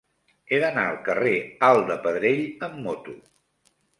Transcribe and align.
He 0.53 0.59
d'anar 0.63 0.85
al 0.93 0.97
carrer 1.09 1.33
Alt 1.69 1.85
de 1.91 1.99
Pedrell 2.07 2.43
amb 2.71 2.83
moto. 2.89 3.17